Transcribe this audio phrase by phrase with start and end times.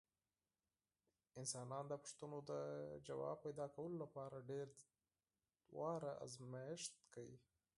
[1.39, 2.53] انسانان د پوښتنو د
[3.07, 4.67] ځواب پیدا کولو لپاره ډېر
[5.79, 7.37] ځله ازمېښت کوي.